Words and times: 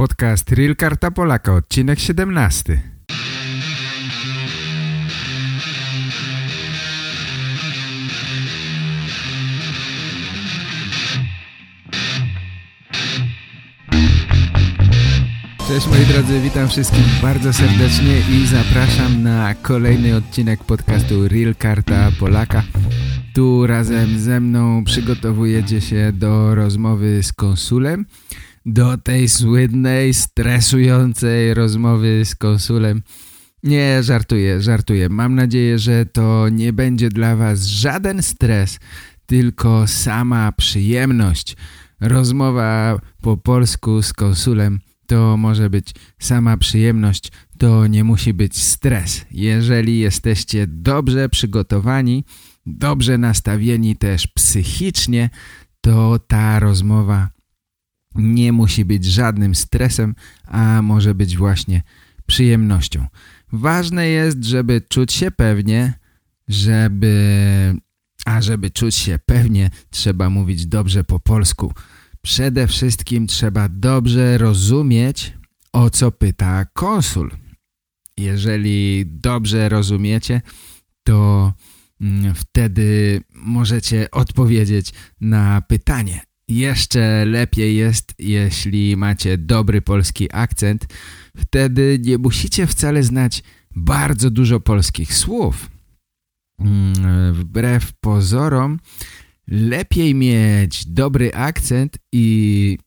Podcast 0.00 0.52
Real 0.52 0.76
Karta 0.76 1.10
Polaka, 1.10 1.54
odcinek 1.54 1.98
17. 1.98 2.80
Cześć 15.68 15.86
moi 15.86 16.06
drodzy, 16.06 16.40
witam 16.40 16.68
wszystkich 16.68 17.20
bardzo 17.22 17.52
serdecznie 17.52 18.20
i 18.30 18.46
zapraszam 18.46 19.22
na 19.22 19.54
kolejny 19.54 20.16
odcinek 20.16 20.64
podcastu 20.64 21.28
Real 21.28 21.54
Karta 21.54 22.10
Polaka. 22.20 22.62
Tu 23.34 23.66
razem 23.66 24.18
ze 24.18 24.40
mną 24.40 24.84
przygotowujecie 24.84 25.80
się 25.80 26.12
do 26.14 26.54
rozmowy 26.54 27.22
z 27.22 27.32
konsulem, 27.32 28.06
do 28.66 28.98
tej 28.98 29.28
słynnej, 29.28 30.14
stresującej 30.14 31.54
rozmowy 31.54 32.24
z 32.24 32.34
konsulem. 32.34 33.02
Nie, 33.62 34.02
żartuję, 34.02 34.62
żartuję. 34.62 35.08
Mam 35.08 35.34
nadzieję, 35.34 35.78
że 35.78 36.06
to 36.06 36.48
nie 36.48 36.72
będzie 36.72 37.08
dla 37.08 37.36
was 37.36 37.66
żaden 37.66 38.22
stres, 38.22 38.78
tylko 39.26 39.86
sama 39.86 40.52
przyjemność. 40.52 41.56
Rozmowa 42.00 43.00
po 43.22 43.36
polsku 43.36 44.02
z 44.02 44.12
konsulem 44.12 44.78
to 45.06 45.36
może 45.36 45.70
być 45.70 45.94
sama 46.18 46.56
przyjemność, 46.56 47.32
to 47.58 47.86
nie 47.86 48.04
musi 48.04 48.34
być 48.34 48.62
stres. 48.62 49.24
Jeżeli 49.30 49.98
jesteście 49.98 50.66
dobrze 50.66 51.28
przygotowani, 51.28 52.24
dobrze 52.66 53.18
nastawieni 53.18 53.96
też 53.96 54.26
psychicznie, 54.26 55.30
to 55.80 56.18
ta 56.18 56.60
rozmowa 56.60 57.28
nie 58.14 58.52
musi 58.52 58.84
być 58.84 59.04
żadnym 59.04 59.54
stresem, 59.54 60.14
a 60.46 60.82
może 60.82 61.14
być 61.14 61.36
właśnie 61.36 61.82
przyjemnością. 62.26 63.06
Ważne 63.52 64.08
jest, 64.08 64.44
żeby 64.44 64.82
czuć 64.88 65.12
się 65.12 65.30
pewnie, 65.30 65.92
żeby... 66.48 67.74
A 68.24 68.42
żeby 68.42 68.70
czuć 68.70 68.94
się 68.94 69.18
pewnie, 69.26 69.70
trzeba 69.90 70.30
mówić 70.30 70.66
dobrze 70.66 71.04
po 71.04 71.20
polsku. 71.20 71.72
Przede 72.22 72.66
wszystkim 72.66 73.26
trzeba 73.26 73.68
dobrze 73.68 74.38
rozumieć, 74.38 75.32
o 75.72 75.90
co 75.90 76.12
pyta 76.12 76.64
konsul. 76.64 77.30
Jeżeli 78.16 79.04
dobrze 79.06 79.68
rozumiecie, 79.68 80.42
to 81.02 81.52
mm, 82.00 82.34
wtedy 82.34 83.20
możecie 83.34 84.10
odpowiedzieć 84.10 84.92
na 85.20 85.60
pytanie. 85.60 86.29
Jeszcze 86.50 87.24
lepiej 87.24 87.76
jest, 87.76 88.14
jeśli 88.18 88.96
macie 88.96 89.38
dobry 89.38 89.82
polski 89.82 90.28
akcent. 90.32 90.86
Wtedy 91.36 91.98
nie 92.02 92.18
musicie 92.18 92.66
wcale 92.66 93.02
znać 93.02 93.42
bardzo 93.76 94.30
dużo 94.30 94.60
polskich 94.60 95.14
słów. 95.14 95.70
Mm, 96.58 97.34
wbrew 97.34 97.92
pozorom 98.00 98.78
lepiej 99.48 100.14
mieć 100.14 100.86
dobry 100.86 101.34
akcent 101.34 101.98
i 102.12 102.78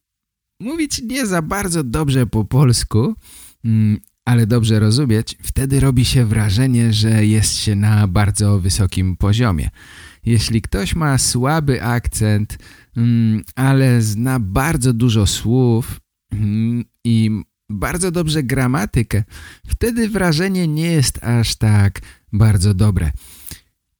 mówić 0.59 1.01
nie 1.01 1.27
za 1.27 1.41
bardzo 1.41 1.83
dobrze 1.83 2.25
po 2.25 2.45
polsku, 2.45 3.15
mm, 3.65 3.99
ale 4.25 4.47
dobrze 4.47 4.79
rozumieć, 4.79 5.37
wtedy 5.41 5.79
robi 5.79 6.05
się 6.05 6.25
wrażenie, 6.25 6.93
że 6.93 7.25
jest 7.25 7.57
się 7.57 7.75
na 7.75 8.07
bardzo 8.07 8.59
wysokim 8.59 9.17
poziomie. 9.17 9.69
Jeśli 10.25 10.61
ktoś 10.61 10.95
ma 10.95 11.17
słaby 11.17 11.83
akcent, 11.83 12.57
ale 13.55 14.01
zna 14.01 14.39
bardzo 14.39 14.93
dużo 14.93 15.27
słów 15.27 15.99
mm, 16.31 16.83
i 17.03 17.43
bardzo 17.69 18.11
dobrze 18.11 18.43
gramatykę, 18.43 19.23
wtedy 19.67 20.09
wrażenie 20.09 20.67
nie 20.67 20.91
jest 20.91 21.23
aż 21.23 21.55
tak 21.55 21.99
bardzo 22.33 22.73
dobre. 22.73 23.11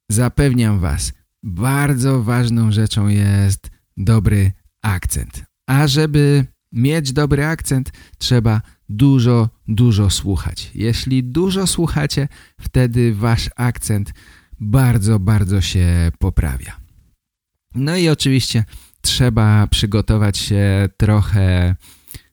Zapewniam 0.08 0.80
Was, 0.80 1.12
bardzo 1.42 2.22
ważną 2.22 2.72
rzeczą 2.72 3.08
jest 3.08 3.70
dobry 3.96 4.52
akcent. 4.82 5.44
A 5.66 5.86
żeby 5.86 6.46
mieć 6.72 7.12
dobry 7.12 7.46
akcent, 7.46 7.92
trzeba 8.18 8.60
dużo, 8.88 9.48
dużo 9.68 10.10
słuchać. 10.10 10.70
Jeśli 10.74 11.24
dużo 11.24 11.66
słuchacie, 11.66 12.28
wtedy 12.60 13.14
wasz 13.14 13.50
akcent 13.56 14.12
bardzo, 14.60 15.18
bardzo 15.18 15.60
się 15.60 16.12
poprawia. 16.18 16.83
No 17.74 17.96
i 17.96 18.08
oczywiście 18.08 18.64
trzeba 19.00 19.66
przygotować 19.66 20.38
się 20.38 20.88
trochę 20.96 21.76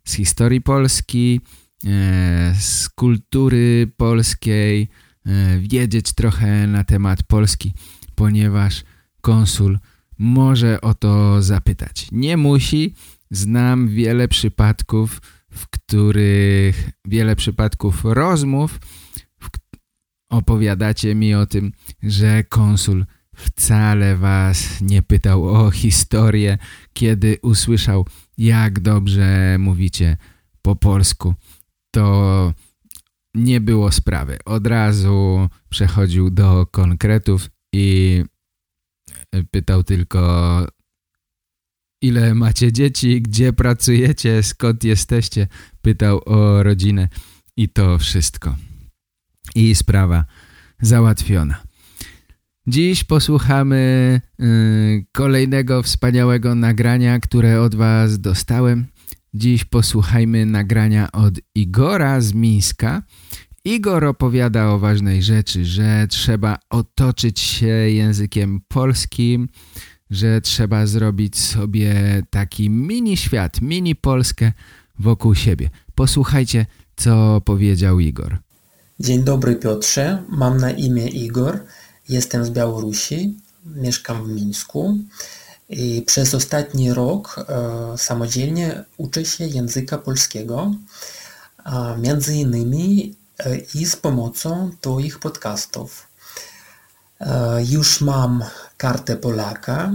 z 0.04 0.14
historii 0.14 0.62
Polski, 0.62 1.42
e, 1.86 2.56
z 2.60 2.90
kultury 2.90 3.92
polskiej, 3.98 4.90
e, 5.26 5.60
wiedzieć 5.60 6.14
trochę 6.14 6.68
na 6.68 6.84
temat 6.84 7.24
Polski, 7.24 7.74
ponieważ 8.16 8.84
konsul 9.22 9.80
może 10.18 10.82
o 10.82 10.94
to 10.94 11.42
zapytać. 11.42 12.08
Nie 12.12 12.38
musi. 12.38 12.96
Znam 13.32 13.90
wiele 13.90 14.28
przypadków, 14.28 15.22
w 15.52 15.68
których 15.68 16.90
wiele 17.06 17.36
przypadków 17.36 18.02
rozmów 18.04 18.80
opowiadacie 20.32 21.16
mi 21.16 21.36
o 21.36 21.46
tym, 21.46 21.72
że 22.04 22.44
konsul 22.44 23.06
wcale 23.42 24.18
was 24.18 24.82
nie 24.82 25.02
pytał 25.02 25.50
o 25.50 25.72
historię, 25.72 26.58
kiedy 26.94 27.38
usłyszał, 27.42 28.06
jak 28.38 28.80
dobrze 28.80 29.58
mówicie 29.60 30.18
po 30.62 30.76
polsku. 30.76 31.36
To 31.92 32.54
nie 33.36 33.62
było 33.62 33.92
sprawy. 33.92 34.38
Od 34.46 34.68
razu 34.68 35.50
przechodził 35.70 36.30
do 36.30 36.66
konkretów 36.66 37.50
i 37.74 38.24
pytał 39.52 39.84
tylko 39.84 40.22
ile 42.02 42.34
macie 42.34 42.72
dzieci, 42.72 43.22
gdzie 43.22 43.54
pracujecie, 43.54 44.44
skąd 44.44 44.84
jesteście. 44.84 45.48
Pytał 45.82 46.22
o 46.26 46.64
rodzinę 46.64 47.10
i 47.58 47.70
to 47.70 47.98
wszystko. 47.98 48.56
I 49.56 49.76
sprawa 49.76 50.26
załatwiona. 50.82 51.62
Dziś 52.72 53.04
posłuchamy 53.04 54.22
y, 54.42 55.06
kolejnego 55.12 55.84
wspaniałego 55.84 56.56
nagrania, 56.56 57.20
które 57.20 57.62
od 57.62 57.76
Was 57.76 58.20
dostałem. 58.20 58.86
Dziś 59.34 59.66
posłuchajmy 59.66 60.46
nagrania 60.46 61.12
od 61.12 61.34
Igora 61.56 62.22
z 62.22 62.34
Mińska. 62.34 63.04
Igor 63.66 64.06
opowiada 64.06 64.70
o 64.70 64.80
ważnej 64.80 65.24
rzeczy, 65.24 65.66
że 65.66 66.08
trzeba 66.10 66.58
otoczyć 66.70 67.40
się 67.40 67.68
językiem 67.68 68.62
polskim, 68.68 69.50
że 70.10 70.42
trzeba 70.42 70.86
zrobić 70.86 71.40
sobie 71.40 71.94
taki 72.30 72.70
mini 72.70 73.18
świat, 73.18 73.62
mini 73.62 73.96
Polskę 73.96 74.52
wokół 75.00 75.36
siebie. 75.36 75.70
Posłuchajcie, 75.96 76.66
co 76.96 77.42
powiedział 77.46 78.00
Igor. 78.00 78.38
Dzień 79.00 79.24
dobry 79.24 79.56
Piotrze, 79.56 80.24
mam 80.30 80.58
na 80.58 80.72
imię 80.72 81.08
Igor, 81.08 81.60
jestem 82.12 82.46
z 82.46 82.50
Białorusi, 82.50 83.38
mieszkam 83.66 84.26
w 84.26 84.30
Mińsku 84.30 84.98
i 85.70 86.02
przez 86.02 86.34
ostatni 86.34 86.94
rok 86.94 87.46
e, 87.50 87.98
samodzielnie 87.98 88.84
uczę 88.98 89.26
się 89.26 89.48
języka 89.48 89.98
polskiego, 89.98 90.72
między 91.98 92.36
innymi 92.36 93.16
e, 93.40 93.58
i 93.58 93.86
z 93.86 93.96
pomocą 93.96 94.72
Twoich 94.82 95.20
podcastów. 95.20 96.08
E, 97.20 97.64
już 97.70 98.02
mam 98.02 98.44
kartę 98.78 99.18
Polaka 99.18 99.94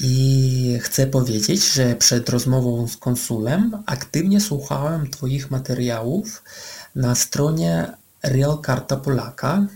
i 0.00 0.78
chcę 0.82 1.06
powiedzieć, 1.06 1.72
że 1.72 1.96
przed 1.96 2.28
rozmową 2.28 2.88
z 2.88 2.96
konsulem 2.96 3.82
aktywnie 3.86 4.40
słuchałem 4.40 5.10
Twoich 5.10 5.50
materiałów 5.50 6.42
na 6.94 7.14
stronie 7.14 7.92
Real 8.22 8.58
Karta 8.58 8.96
Polaka. 8.96 9.66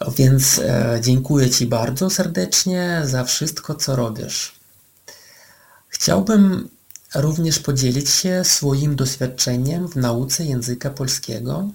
Więc 0.00 0.58
e, 0.58 0.98
dziękuję 1.02 1.50
Ci 1.50 1.66
bardzo 1.66 2.10
serdecznie 2.10 3.02
za 3.04 3.24
wszystko, 3.24 3.74
co 3.74 3.96
robisz. 3.96 4.54
Chciałbym 5.88 6.68
również 7.14 7.58
podzielić 7.58 8.10
się 8.10 8.44
swoim 8.44 8.96
doświadczeniem 8.96 9.88
w 9.88 9.96
nauce 9.96 10.44
języka 10.44 10.90
polskiego. 10.90 11.68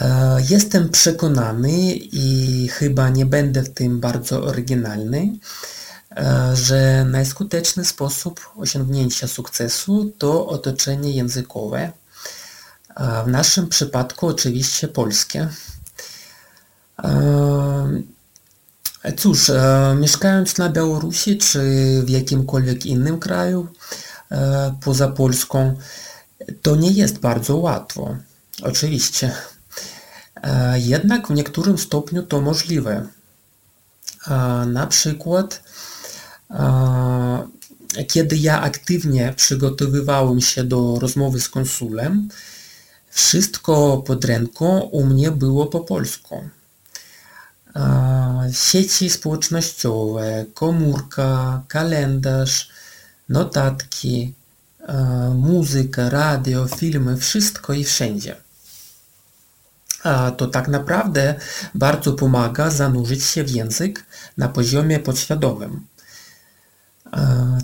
E, 0.00 0.38
jestem 0.48 0.88
przekonany 0.88 1.94
i 1.94 2.68
chyba 2.68 3.08
nie 3.08 3.26
będę 3.26 3.62
w 3.62 3.74
tym 3.74 4.00
bardzo 4.00 4.42
oryginalny, 4.42 5.38
e, 6.16 6.50
że 6.56 7.04
najskuteczny 7.04 7.84
sposób 7.84 8.40
osiągnięcia 8.56 9.28
sukcesu 9.28 10.12
to 10.18 10.46
otoczenie 10.46 11.10
językowe, 11.10 11.92
w 13.26 13.28
naszym 13.28 13.68
przypadku 13.68 14.26
oczywiście 14.26 14.88
polskie. 14.88 15.48
E, 17.04 18.02
cóż, 19.16 19.50
mieszkając 20.00 20.58
na 20.58 20.68
Białorusi 20.68 21.38
czy 21.38 21.60
w 22.04 22.10
jakimkolwiek 22.10 22.86
innym 22.86 23.18
kraju, 23.18 23.66
poza 24.80 25.08
Polską, 25.08 25.76
to 26.62 26.76
nie 26.76 26.90
jest 26.90 27.18
bardzo 27.18 27.56
łatwo. 27.56 28.16
Oczywiście. 28.62 29.32
Jednak 30.74 31.28
w 31.28 31.30
niektórym 31.30 31.78
stopniu 31.78 32.22
to 32.22 32.40
możliwe. 32.40 33.06
Na 34.66 34.86
przykład, 34.86 35.62
kiedy 38.08 38.36
ja 38.36 38.60
aktywnie 38.60 39.34
przygotowywałem 39.36 40.40
się 40.40 40.64
do 40.64 40.98
rozmowy 41.00 41.40
z 41.40 41.48
konsulem, 41.48 42.28
wszystko 43.10 43.96
pod 44.06 44.24
ręką 44.24 44.80
u 44.80 45.04
mnie 45.04 45.30
było 45.30 45.66
po 45.66 45.80
polsku. 45.80 46.48
Sieci 48.52 49.10
społecznościowe, 49.10 50.44
komórka, 50.54 51.62
kalendarz, 51.68 52.68
notatki, 53.28 54.34
muzyka, 55.34 56.10
radio, 56.10 56.68
filmy, 56.68 57.16
wszystko 57.16 57.72
i 57.72 57.84
wszędzie. 57.84 58.36
To 60.36 60.46
tak 60.46 60.68
naprawdę 60.68 61.34
bardzo 61.74 62.12
pomaga 62.12 62.70
zanurzyć 62.70 63.24
się 63.24 63.44
w 63.44 63.50
język 63.50 64.04
na 64.36 64.48
poziomie 64.48 64.98
podświadomym. 64.98 65.86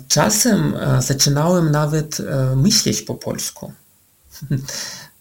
Czasem 0.07 0.73
zaczynałem 0.99 1.71
nawet 1.71 2.17
myśleć 2.55 3.01
po 3.01 3.15
polsku. 3.15 3.73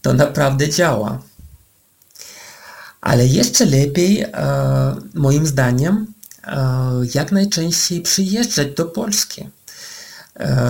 To 0.03 0.13
naprawdę 0.13 0.69
działa. 0.69 1.23
Ale 3.03 3.27
jeszcze 3.27 3.65
lepiej, 3.65 4.27
moim 5.15 5.47
zdaniem, 5.47 6.07
jak 7.15 7.33
najczęściej 7.33 8.01
przyjeżdżać 8.01 8.75
do 8.75 8.85
Polski. 8.85 9.49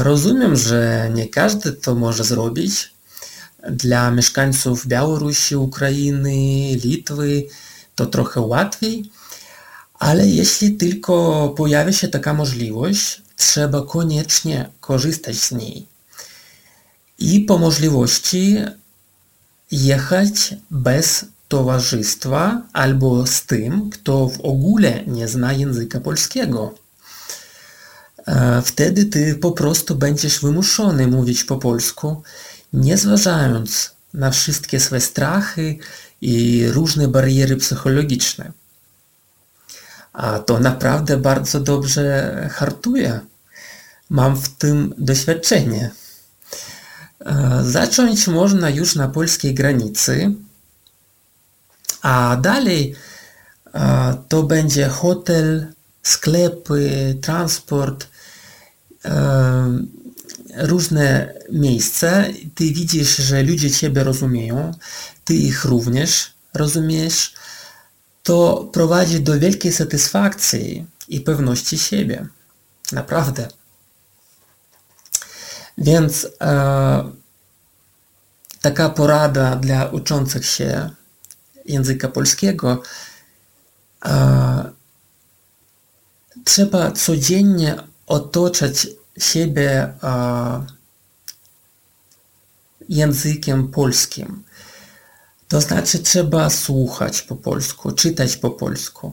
Rozumiem, 0.03 0.57
że 0.57 1.11
nie 1.15 1.29
każdy 1.29 1.73
to 1.73 1.95
może 1.95 2.25
zrobić. 2.25 2.93
Dla 3.71 4.11
mieszkańców 4.11 4.87
Białorusi, 4.87 5.57
Ukrainy, 5.57 6.77
Litwy 6.85 7.47
to 7.95 8.07
trochę 8.07 8.41
łatwiej, 8.41 9.11
ale 9.99 10.29
jeśli 10.29 10.77
tylko 10.77 11.49
pojawi 11.57 11.95
się 11.95 12.09
taka 12.09 12.35
możliwość, 12.35 13.23
trzeba 13.37 13.83
koniecznie 13.83 14.71
korzystać 14.81 15.37
z 15.37 15.53
niej. 15.53 15.87
I 17.19 17.41
po 17.41 17.59
możliwości 17.59 18.57
jechać 19.71 20.55
bez 20.71 21.25
towarzystwa 21.53 22.63
albo 22.73 23.27
z 23.27 23.47
tym, 23.47 23.91
kto 23.91 24.29
w 24.29 24.41
ogóle 24.41 25.05
nie 25.07 25.29
zna 25.29 25.53
języka 25.53 26.01
polskiego. 26.01 26.75
Wtedy 28.65 29.05
ty 29.05 29.35
po 29.35 29.53
prostu 29.53 29.95
będziesz 29.95 30.41
wymuszony 30.41 31.07
mówić 31.07 31.45
po 31.45 31.57
polsku, 31.57 32.23
nie 32.73 32.97
zważając 32.97 33.91
na 34.15 34.31
wszystkie 34.31 34.81
swoje 34.81 35.01
strachy 35.01 35.79
i 36.21 36.65
różne 36.69 37.09
bariery 37.09 37.57
psychologiczne. 37.57 38.53
A 40.13 40.39
to 40.39 40.61
naprawdę 40.61 41.17
bardzo 41.17 41.61
dobrze 41.61 42.49
hartuje. 42.53 43.21
Mam 44.11 44.37
w 44.37 44.49
tym 44.49 44.95
doświadczenie. 44.99 45.91
Zacząć 47.63 48.29
można 48.29 48.71
już 48.71 48.95
na 48.95 49.09
polskiej 49.09 49.55
granicy, 49.55 50.35
a 52.03 52.37
dalej 52.37 52.95
to 54.29 54.43
będzie 54.43 54.89
hotel, 54.89 55.73
sklepy, 56.03 57.19
transport, 57.23 58.09
różne 60.57 61.35
miejsca. 61.53 62.25
Ty 62.55 62.65
widzisz, 62.65 63.17
że 63.17 63.43
ludzie 63.43 63.71
Ciebie 63.71 64.05
rozumieją, 64.05 64.73
Ty 65.25 65.35
ich 65.35 65.65
również 65.65 66.35
rozumiesz. 66.55 67.35
To 68.23 68.71
prowadzi 68.73 69.21
do 69.21 69.41
wielkiej 69.41 69.73
satysfakcji 69.73 70.87
i 71.09 71.21
pewności 71.21 71.79
siebie. 71.79 72.27
Naprawdę. 72.93 73.49
Więc 75.79 76.27
e, 76.41 77.11
taka 78.61 78.91
porada 78.91 79.57
dla 79.57 79.87
uczących 79.87 80.47
się 80.47 80.91
języka 81.65 82.09
polskiego. 82.09 82.83
Trzeba 86.45 86.93
codziennie 86.93 87.77
otoczać 88.07 88.87
siebie 89.19 89.95
językiem 92.89 93.69
polskim. 93.69 94.45
To 95.49 95.61
znaczy 95.61 95.99
trzeba 95.99 96.51
słuchać 96.51 97.23
po 97.23 97.37
polsku, 97.37 97.93
czytać 97.93 98.37
po 98.37 98.51
polsku, 98.51 99.13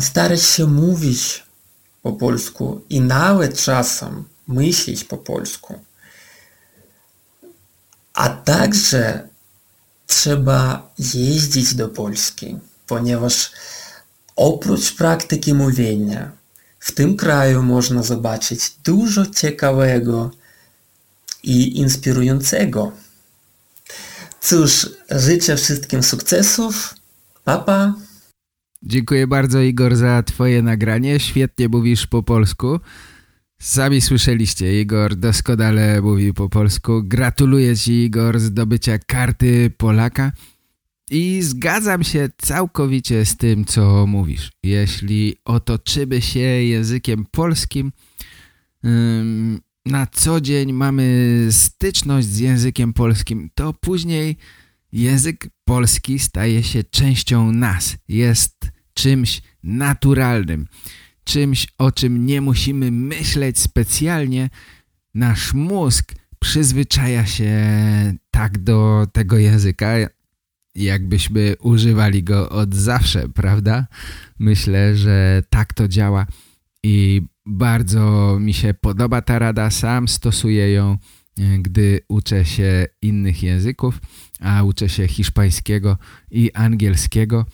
starać 0.00 0.42
się 0.42 0.66
mówić 0.66 1.46
po 2.02 2.12
polsku 2.12 2.80
i 2.88 3.00
nawet 3.00 3.60
czasem 3.60 4.24
myśleć 4.48 5.04
po 5.04 5.18
polsku. 5.18 5.80
A 8.14 8.28
także 8.28 9.28
trzeba 10.10 10.92
jeździć 11.14 11.74
do 11.74 11.88
Polski, 11.88 12.56
ponieważ 12.86 13.52
oprócz 14.36 14.96
praktyki 14.96 15.54
mówienia 15.54 16.32
w 16.80 16.92
tym 16.92 17.16
kraju 17.16 17.62
można 17.62 18.02
zobaczyć 18.02 18.60
dużo 18.84 19.26
ciekawego 19.26 20.30
i 21.42 21.78
inspirującego. 21.78 22.92
Cóż, 24.40 24.90
życzę 25.10 25.56
wszystkim 25.56 26.02
sukcesów. 26.02 26.94
Papa. 27.44 27.94
Dziękuję 28.82 29.26
bardzo 29.26 29.60
Igor 29.60 29.96
za 29.96 30.22
twoje 30.22 30.62
nagranie. 30.62 31.20
Świetnie 31.20 31.68
mówisz 31.68 32.06
po 32.06 32.22
polsku. 32.22 32.80
Sami 33.62 34.00
słyszeliście, 34.00 34.80
Igor 34.80 35.16
doskonale 35.16 36.02
mówił 36.02 36.34
po 36.34 36.48
polsku. 36.48 37.02
Gratuluję 37.04 37.76
Ci, 37.76 37.92
Igor, 37.92 38.40
zdobycia 38.40 38.98
karty 38.98 39.70
Polaka 39.76 40.32
i 41.10 41.42
zgadzam 41.42 42.04
się 42.04 42.28
całkowicie 42.38 43.24
z 43.24 43.36
tym, 43.36 43.64
co 43.64 44.06
mówisz. 44.06 44.50
Jeśli 44.62 45.36
otoczymy 45.44 46.22
się 46.22 46.40
językiem 46.40 47.26
polskim, 47.30 47.92
na 49.86 50.06
co 50.06 50.40
dzień 50.40 50.72
mamy 50.72 51.46
styczność 51.50 52.26
z 52.26 52.38
językiem 52.38 52.92
polskim, 52.92 53.50
to 53.54 53.72
później 53.72 54.36
język 54.92 55.48
polski 55.64 56.18
staje 56.18 56.62
się 56.62 56.84
częścią 56.84 57.52
nas. 57.52 57.96
Jest 58.08 58.70
czymś 58.94 59.42
naturalnym 59.62 60.66
czymś, 61.30 61.68
o 61.78 61.92
czym 61.92 62.26
nie 62.26 62.40
musimy 62.40 62.90
myśleć 62.90 63.58
specjalnie, 63.58 64.50
nasz 65.14 65.54
mózg 65.54 66.14
przyzwyczaja 66.38 67.26
się 67.26 67.54
tak 68.30 68.58
do 68.58 69.06
tego 69.12 69.38
języka, 69.38 69.88
jakbyśmy 70.74 71.54
używali 71.60 72.24
go 72.24 72.50
od 72.50 72.74
zawsze, 72.74 73.28
prawda? 73.28 73.86
Myślę, 74.38 74.96
że 74.96 75.42
tak 75.50 75.74
to 75.74 75.88
działa 75.88 76.26
i 76.82 77.22
bardzo 77.46 78.36
mi 78.40 78.54
się 78.54 78.74
podoba 78.74 79.22
ta 79.22 79.38
rada, 79.38 79.70
sam 79.70 80.08
stosuję 80.08 80.72
ją, 80.72 80.98
gdy 81.58 82.00
uczę 82.08 82.44
się 82.44 82.86
innych 83.02 83.42
języków, 83.42 84.00
a 84.40 84.62
uczę 84.62 84.88
się 84.88 85.08
hiszpańskiego 85.08 85.98
i 86.30 86.52
angielskiego 86.52 87.46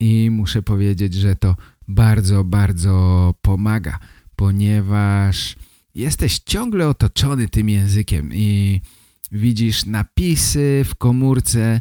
i 0.00 0.30
muszę 0.30 0.62
powiedzieć, 0.62 1.14
że 1.14 1.36
to 1.36 1.56
bardzo, 1.88 2.44
bardzo 2.44 3.34
pomaga, 3.42 3.98
ponieważ 4.36 5.56
jesteś 5.94 6.38
ciągle 6.38 6.88
otoczony 6.88 7.48
tym 7.48 7.68
językiem 7.68 8.30
i 8.34 8.80
widzisz 9.32 9.86
napisy 9.86 10.82
w 10.84 10.94
komórce, 10.94 11.80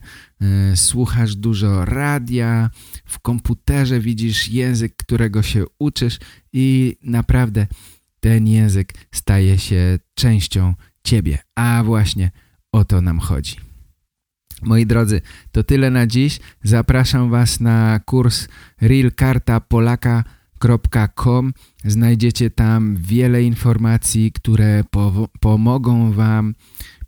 y, 0.72 0.77
słuchasz 0.77 1.36
dużo 1.36 1.86
radia, 1.86 2.70
w 3.05 3.20
komputerze 3.20 4.00
widzisz 4.00 4.50
język, 4.50 4.96
którego 4.96 5.43
się 5.43 5.65
uczysz 5.79 6.20
i 6.53 6.98
naprawdę 7.03 7.67
ten 8.20 8.48
język 8.48 8.93
staje 9.12 9.58
się 9.58 10.00
częścią 10.13 10.74
ciebie. 11.03 11.38
A 11.55 11.84
właśnie 11.84 12.31
o 12.72 12.86
to 12.86 13.01
nam 13.01 13.20
chodzi. 13.20 13.71
Moi 14.62 14.86
drodzy, 14.86 15.22
to 15.51 15.63
tyle 15.63 15.91
na 15.91 16.08
dziś. 16.08 16.39
Zapraszam 16.63 17.30
Was 17.30 17.60
na 17.60 18.00
kurs 18.06 18.48
realkartapolaka.com. 18.82 21.53
Znajdziecie 21.86 22.50
tam 22.50 22.96
wiele 22.96 23.44
informacji, 23.44 24.32
które 24.32 24.84
pomogą 25.39 26.12
Wam 26.12 26.53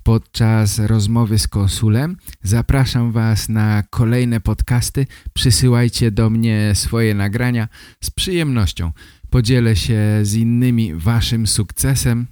podczas 0.03 0.79
rozmowy 0.79 1.39
z 1.39 1.47
konsulem. 1.47 2.17
Zapraszam 2.43 3.11
Was 3.11 3.49
na 3.49 3.83
kolejne 3.89 4.39
podcasty. 4.39 5.07
Przysyłajcie 5.33 6.11
do 6.11 6.29
mnie 6.29 6.71
swoje 6.75 7.15
nagrania. 7.15 7.67
Z 8.01 8.09
przyjemnością 8.09 8.91
podzielę 9.29 9.75
się 9.75 9.99
z 10.23 10.33
innymi 10.33 10.95
Waszym 10.95 11.47
sukcesem 11.47 12.27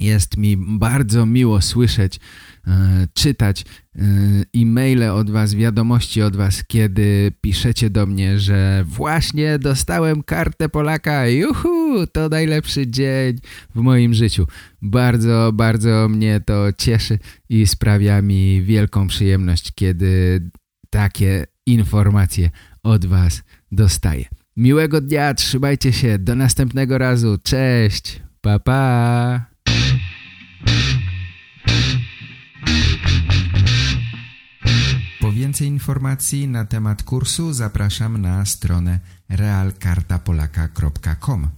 Jest 0.00 0.36
mi 0.36 0.56
bardzo 0.56 1.26
miło 1.26 1.62
słyszeć, 1.62 2.20
czytać 3.14 3.62
e, 3.62 4.02
e-maile 4.56 5.10
od 5.10 5.30
Was, 5.30 5.54
wiadomości 5.54 6.22
od 6.22 6.36
Was, 6.36 6.64
kiedy 6.64 7.32
piszecie 7.40 7.90
do 7.90 8.06
mnie, 8.06 8.38
że 8.38 8.84
właśnie 8.86 9.58
dostałem 9.58 10.22
kartę 10.22 10.68
Polaka, 10.68 11.26
juhu, 11.26 12.06
to 12.12 12.28
najlepszy 12.28 12.86
dzień 12.86 13.38
w 13.74 13.80
moim 13.80 14.14
życiu. 14.14 14.46
Bardzo, 14.82 15.50
bardzo 15.54 16.08
mnie 16.08 16.40
to 16.40 16.72
cieszy 16.78 17.18
i 17.48 17.66
sprawia 17.66 18.22
mi 18.22 18.62
wielką 18.62 19.08
przyjemność, 19.08 19.72
kiedy 19.74 20.40
takie 20.90 21.46
informacje 21.66 22.50
od 22.82 23.06
Was 23.06 23.42
dostaję. 23.72 24.24
Miłego 24.56 25.00
dnia, 25.00 25.34
trzymajcie 25.34 25.92
się, 25.92 26.18
do 26.18 26.34
następnego 26.34 26.98
razu, 26.98 27.38
cześć, 27.42 28.22
pa 28.40 28.58
pa! 28.58 29.46
Więcej 35.58 35.74
informacji 35.74 36.48
na 36.48 36.64
temat 36.64 37.02
kursu 37.02 37.52
zapraszam 37.52 38.18
na 38.18 38.46
stronę 38.46 39.00
realkartapolaka.com 39.28 41.48